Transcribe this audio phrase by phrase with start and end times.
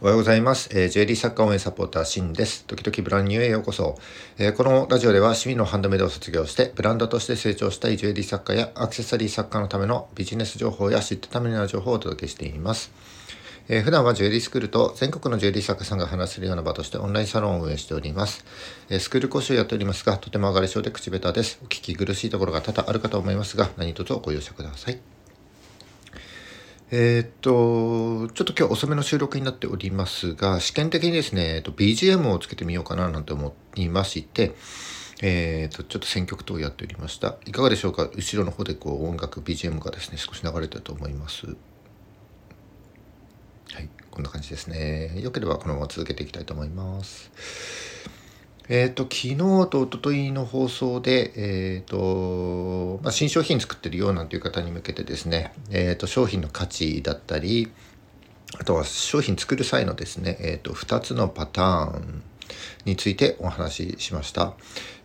[0.00, 0.70] おはようございます。
[0.72, 2.64] えー、ジュエリー作家応援サポーター、シンです。
[2.66, 3.98] 時々ブランニューへようこそ。
[4.38, 12.92] えーこのラジオでは趣味のハンドメイドを卒業して、ブランドとして成長したいジュエリー作家やアクセサリー作家のためのビジネス情報や知ってためになる情報をお届けしています。
[13.68, 18.44] えー普段はジュエリースクールと全国のジュエリー作家さんが話せるような場としてオンラインサロンを運営しております。
[18.90, 21.58] えースクール講師をやっておりますが、とても上がり症で口下手です。
[21.60, 25.17] お聞き苦しいところが多々あるかと思いますが、何卒ご容赦ください。
[26.90, 34.54] えーっと、ちょっと今日遅めの収録になっておりますが、試験的にですね、えっと BGM をつけてみようかななんて思いまして、
[35.20, 37.36] えーっと、ちょっと選曲等をやっておりました。
[37.44, 38.08] いかがでしょうか？
[38.14, 41.46] 後ろの方でこう音楽、BGM がですね、少し流れてると思います。
[41.46, 41.52] は
[43.80, 45.20] い、こんな感じですね。
[45.20, 47.30] よければこのまま続けていきたいと思います。
[48.70, 57.72] えっ、と、昨日と一昨日の放送で、えっ、と、まあ、新商品作ってるよなんていう方に向けてですね、えっ、と、商品の価値だったり、
[58.60, 62.22] あとは商品作る際のですね、えっ、と、2つのパターン
[62.84, 64.52] についてお話ししました。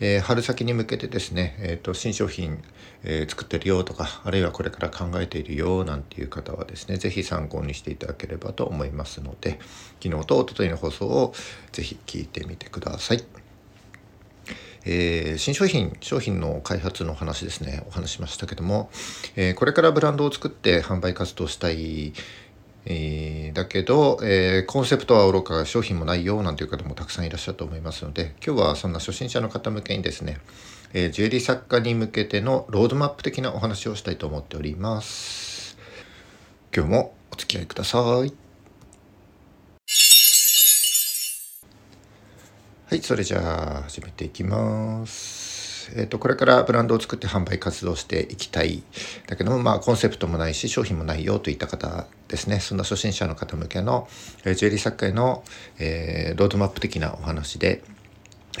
[0.00, 2.62] えー春先に向けてですね、えっ、と、新商品、
[3.04, 9.60] えー作ってるよとか、あるいはこれから考えているよなんていう方はですね、ぜひ参考にしていただければと思いますので、
[10.02, 11.34] 昨日と一昨日の放送を
[11.72, 13.49] ぜひ聞いてみてください。
[14.84, 17.82] えー新商品商品の開発の話ですね。
[17.88, 18.90] お話しましたけども、
[19.36, 22.12] えーこれからブランドを作って販売活動したい、
[22.86, 30.38] えーだけど、えーコンセプトはおろか商品もないよなんていう方もたくさんいらっしゃると思いますので今日はそんな初心者の方向けにですね、
[30.92, 35.76] えージュエリー作家に向けてのロードマップ的なお話をしたいと思っております。
[36.74, 38.49] 今日もお付き合いください。
[42.90, 45.92] はい、それじゃあ始めていきます。
[45.94, 48.82] えっ、とこれからブランドを作って販売活動していきたい
[49.28, 52.58] だけどもまあコンセプトもないし商品もないよといった方ですね。
[52.58, 54.08] そんな初心者の方向けの、
[54.44, 55.44] えージュエリー作家への、
[55.78, 57.84] えーロードマップ的なお話で、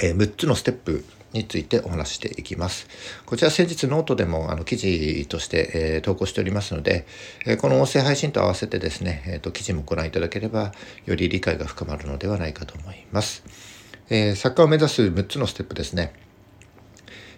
[0.00, 2.86] えー6つのステップについてお話ししていきます。
[3.26, 7.04] こちら先日ノートでもあの記事として、えー投稿しておりますので、
[7.46, 10.70] えーこの音声配信と合わせてですね、えーと記事もご覧いただければ
[11.04, 13.69] より理解が深まるのではないかと思います。
[14.12, 16.12] えー作家を目指す6つのステップですね。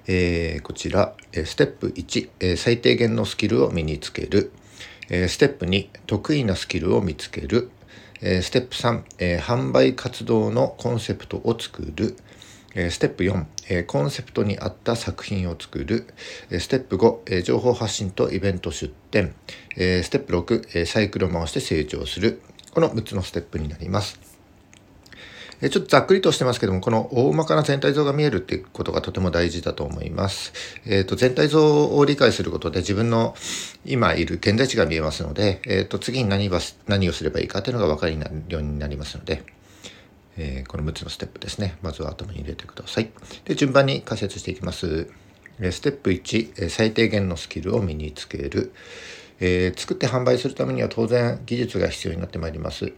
[0.07, 4.53] えーこちら、えステップ1、え最低限のスキルを身につける。
[5.11, 7.71] えステップ2、得意なスキルを見つける。
[8.23, 12.17] えステップ3、えー販売活動のコンセプトを作る。
[12.75, 16.07] えステップ4、えーコンセプトに合った作品を作る。
[16.51, 19.35] えステップ5、えー情報発信とイベント出展。
[19.77, 22.41] えステップ6、えサイクルを回して成長する。
[22.73, 24.32] この6つのステップになります。
[25.63, 30.53] えちょっとざっくりとしてますけども、この大まかな全体像が見えるっていうことがとても大事だと思います。
[30.85, 33.37] えっ、と、全体像を理解することで自分の
[33.87, 36.51] 今いる現在地が見えますので、えっ、と、次に何
[36.89, 39.45] 何をすればいいかっていうのが分かりになるようになりますので、
[40.37, 41.77] えーこの6つのステップですね。
[41.81, 43.11] まずは頭に入れてください。
[43.45, 45.09] で、順番に解説していきます。
[45.61, 48.73] ステップ1、最低限のスキルを身につける。
[49.39, 52.93] えー作って販売するためには当然技術が必要になってまいります。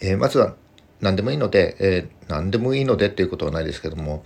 [0.00, 0.56] えーまずは
[1.02, 4.22] 何でもいいので、えー何でもいいのでっていうことはないですけども、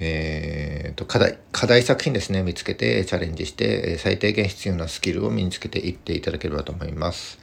[0.00, 7.38] えーと課題課題作品ですね見つけてチャレンジして最低限必要なスキルを身につけていっていただければと思います。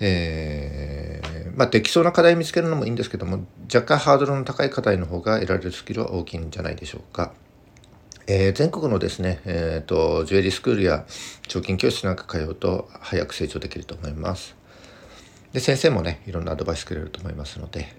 [0.00, 7.32] えーまあできそうな課題見つけるのもいいんですけども若干ハードルの高い課題の方が得られるスキルは大きいんじゃないでしょうか。
[8.26, 11.06] えー全国のですね、えーとジュエリースクールや
[11.46, 14.56] 彫金教室なんか通うと早く成長できると思います。
[15.54, 17.94] で先生もねいろんなアドバイスくれると思いますので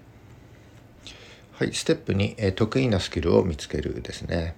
[1.52, 4.54] はいステップ2、えー得意なスキルを見つけるですね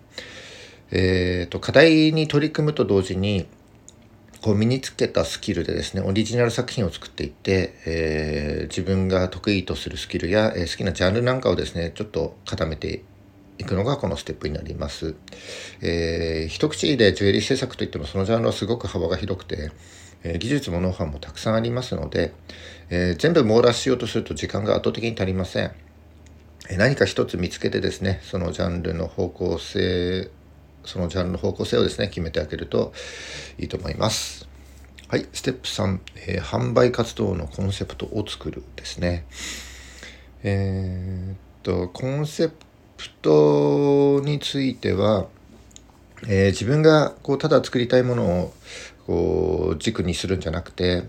[0.90, 3.46] えーと課題に取り組むと同時に
[4.42, 13.02] こう身につけたスキルでですねオリジナル作品を作っていって、えー自分が得意とするスキルや、え好きなジャンルなんかをですねちょっと固めて
[13.58, 15.14] いくのがこのステップになります。
[15.80, 19.70] えー一口でジュエリー制作といってもそのジャンルはすごく幅が広くて、
[20.24, 22.32] え技術もノウハウもたくさんありますので、
[22.90, 25.72] えー全部網羅しようとすると時間が圧倒的に足りません。
[26.70, 30.30] え何か一つ見つけてですねそのジャンルの方向性
[30.84, 32.92] そのジャンルの方向性をですね決めてあげると
[33.58, 34.48] いいと思います。
[35.08, 39.24] はい、ステップ3、えー販売活動のコンセプトを作るですね。
[40.42, 42.54] えーっとコンセプ
[43.22, 45.26] トについては、
[46.26, 48.52] えー自分がこうただ作りたいものを
[49.08, 51.04] こう軸にするんじゃなくて、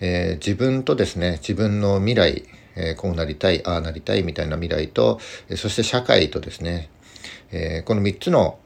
[0.00, 2.44] えー自分とですね自分の未来、
[2.76, 5.20] えーこうなりたいああなりたいみたいな未来と、
[5.56, 6.88] そして社会とですね、
[7.50, 8.58] えーこの3つの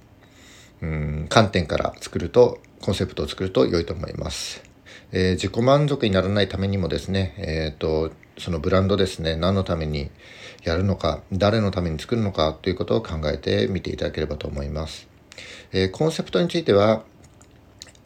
[0.80, 4.62] うん観点から作るとコンセプトを作ると良いと思います。
[5.10, 10.10] え、自己満足にならないためにもですね、えーと、そのブランドですね何のために
[10.62, 15.08] やるのか誰のために作るのかということを考えてみていただければと思います。
[15.72, 17.04] え、コンセプトについては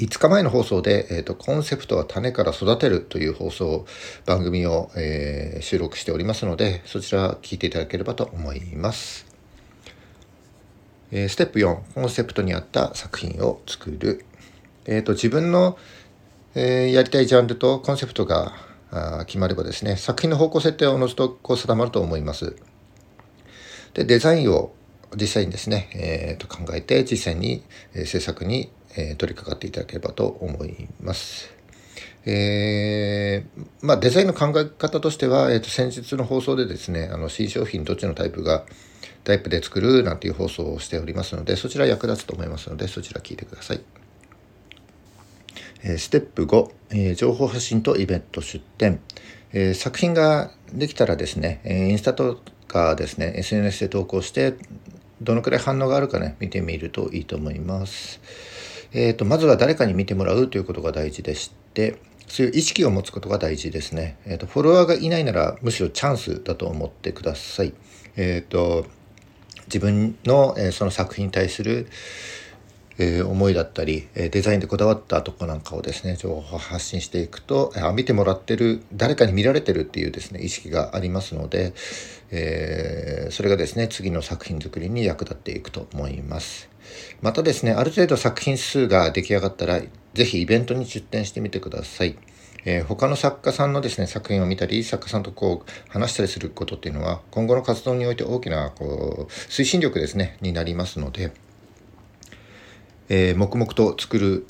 [0.00, 3.84] 5日前の放送で、えーと、コンセプトは種から育てるという放送
[4.24, 9.26] 番組を、えー、収録しておりますのでそちら聞いていただければと思います。
[11.10, 14.24] えー、ステップ4コンセプトに合った作品を作る、
[14.86, 15.76] えーと、自分の、
[16.54, 18.54] えー、やりたいジャンルとコンセプトが
[18.90, 22.56] あ決まればですね作品の方向設定はおのずとこう定まると思います。
[23.92, 24.72] でデザインを
[25.14, 27.64] 実際にですね、えー、と考えて実際に、
[27.94, 31.60] え、制作にえー、取り掛かっていただければと思います。
[32.26, 38.66] えー、まあ、デザインの考え方としては、えー、と先日の放送でですねあの新商品どっちのタイプが
[39.24, 43.80] タイプで作るなんていう放送をしておりますのでそちら役立つと思いますのでそちら聞いてください。
[45.82, 49.00] えー、ステップ5、えー、情報発信とイベント出展、
[49.52, 52.38] えー、作品ができたらですね、えインスタと
[52.68, 54.54] かですね SNS で投稿して
[55.22, 58.20] どのくらい反応があるかね見てみるといいと思います。
[58.92, 61.98] えーと、まずは誰かに見てもらうということが大事でして
[62.30, 64.16] そういう意識を持つことが大事ですね。
[64.24, 67.74] えーと、フォロワーがいないならむしろチャンスだと思ってください。
[68.16, 68.86] えーと、
[69.66, 71.88] 自分の、えー、その作品に対する、
[73.02, 81.72] えー、思いだったり、えデザインでこだわったとこなんかをですね情報発信していくとあ見てもらってる誰かに見られてるっていうですね意識がありますので、
[82.30, 86.68] えー、それがですね次の作品作りに役立っていくと思います。
[87.22, 89.80] またですね、ある程度作品数が出来上がったら、
[90.14, 92.16] ぜひイベントに出展してみてください。
[92.64, 101.32] えー、他の作家さんのですね、作品を見たり、作家さんとこう話したりすることっていうのは、今後の活動において大きなこう推進力ですね、になりますので、
[103.12, 104.46] えー、黙々と作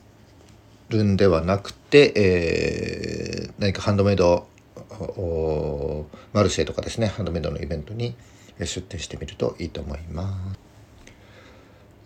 [0.90, 4.46] るんではなくて、えー、何かハンドメイド
[6.34, 8.14] マルシェとかですねハンドメイドのイベントに
[8.58, 10.54] 出展してみるといいと思いま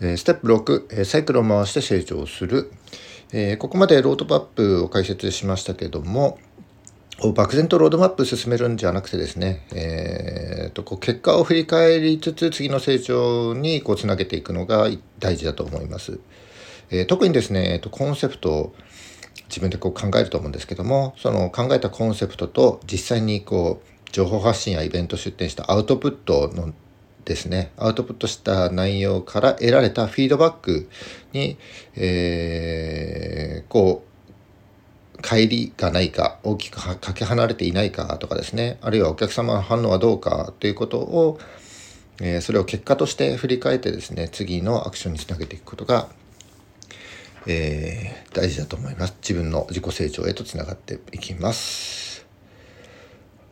[0.01, 0.17] す。
[0.17, 2.71] ステップ6、サイクルを回して成長する。
[3.59, 6.39] ここまでロードマップを解説しましたけども、
[7.23, 14.89] 漠然とロードマップ進めるんじゃなくてですね、えー、とこう結果を振り返りつつ次の成長にこうつなげていくのが
[15.21, 16.19] 大事だと思います。
[16.91, 18.75] えー、特にですね、えー、とコンセプトを
[19.49, 26.73] 自分でこう考えると思うんですけどもその考えたコンセプトと実際にこう情報発信やイベント出展したアウトプットの
[27.25, 30.89] ですね、アウトプットした内容から得られたフィードバック
[31.33, 31.57] に、
[31.97, 34.14] えー、こう、
[35.25, 41.39] 乖離がないか、大きくかけ離れていないかとかですね、あるいはお客様の反応はどうかということを、
[42.21, 46.09] えー、それを結果として振り返ってですね、次のアクションにつなげていくことが、
[47.47, 49.15] えー、大事だと思います。
[49.23, 52.27] 自分の自己成長へとつながっていきます。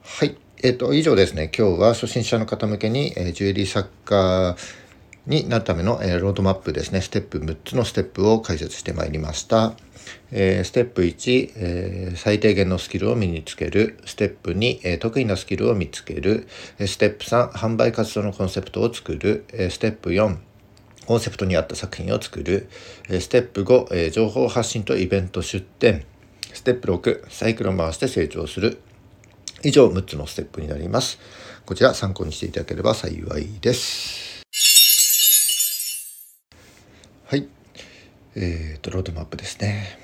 [0.03, 0.37] はい。
[0.63, 4.57] えっ、と、以上ですね、今日は初心者の方向けに、えー、ジュエリー作家
[5.27, 9.75] になるための、えー、ロードマップですね、ステップ6つのステップを解説してまいりました。
[10.33, 14.01] えー、ステップ1、えー、最低限のスキルを身につける。
[14.05, 16.49] ステップ2、えー、得意なスキルを見つける。
[16.79, 19.45] ステップ3、販売活動のコンセプトを作る。
[19.53, 20.39] えステップ4、
[21.07, 22.69] コンセプトに合った作品を作る。
[23.09, 26.05] ステップ5、情報発信とイベント出展。
[26.53, 28.81] ステップ6、サイクルを回して成長する。
[29.63, 31.21] 以上6つのステップになります。
[31.65, 34.22] こちら参考にしていただければ幸いです。
[38.35, 39.99] えーと、ロードマップですね。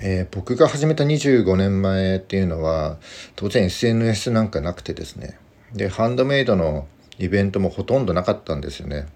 [0.00, 2.98] えー、僕が始めた25年前っていうのは
[3.34, 5.36] 当然 SNS なんかなくてですね
[5.74, 6.86] でハンドメイドの
[7.18, 9.06] イベントもほとんどなかったんですよね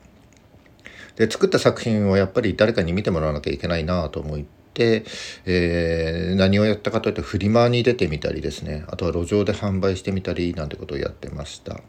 [1.15, 4.41] で作った作品をやっぱり誰かに見てもらわなきゃいけないなと思っ
[4.75, 5.05] て、
[5.45, 11.81] えー、何をやったかというとフリマに出てみたりですねあとは路上で販売してみたりなんてことをやってました。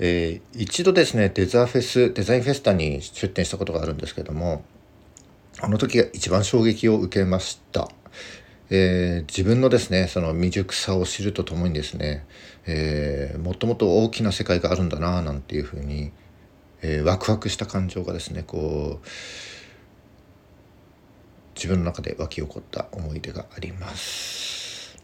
[0.00, 4.62] えー、一度ですねデザフェスデザインフェスタに出展したことがあるんですけども
[5.60, 7.88] あの時が一番衝撃を受けました。
[8.70, 12.26] えー、自分のですねその未熟さを知るとともにですね、
[12.66, 16.12] えー、もっともっと大きな世界があるんだななんていうふうに、
[16.82, 19.06] えー、ワクワクした感情がですねこう
[21.54, 24.96] 自分の中で湧き起こった思い出があります。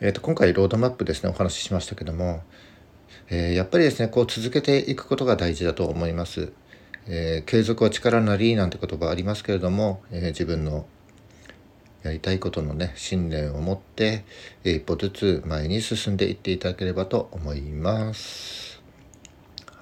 [0.00, 2.42] えーと、今回ロードマップですねお話ししましたけども、
[3.30, 6.52] え、やっぱりですねこう続けていくことが大事だと思います。
[7.08, 10.86] えー、継続は力なりなんて言葉ありますけれども、えー、自分の
[12.02, 14.24] やりたいことのね信念を持って、
[14.64, 18.80] え一歩ずつ前に進んでいっていただければと思います。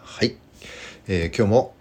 [0.03, 0.37] はい、
[1.07, 1.75] えー、今日も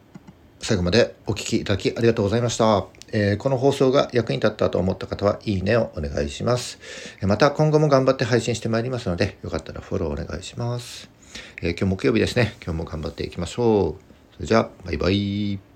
[0.59, 2.85] 最後までお聴きいただきありがとうございました。
[3.13, 6.79] えー、この放送が役に立ったと思った方はいいねをお願いします。
[7.21, 11.09] また今後も頑張って配信してまいりますので、よかったらフォローお願いします。
[11.61, 12.55] え、今日木曜日ですね。
[12.63, 14.12] 今日も頑張っていきましょう。
[14.35, 15.72] それじゃあ、バイバイ。